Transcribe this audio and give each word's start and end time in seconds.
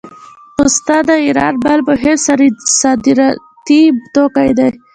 پسته 0.55 0.95
د 1.07 1.09
ایران 1.25 1.53
بل 1.65 1.79
مهم 1.89 2.17
صادراتي 2.81 3.81
توکی 4.13 4.49
دی. 4.57 4.69